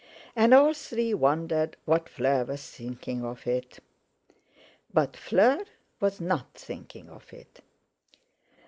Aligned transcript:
And 0.35 0.51
all 0.51 0.73
three 0.73 1.13
wondered 1.13 1.77
what 1.85 2.09
Fleur 2.09 2.43
was 2.45 2.67
thinking 2.71 3.23
of 3.23 3.45
it. 3.45 3.77
But 4.91 5.15
Fleur 5.15 5.63
was 5.99 6.19
not 6.19 6.55
thinking 6.55 7.07
of 7.07 7.31
it. 7.31 7.61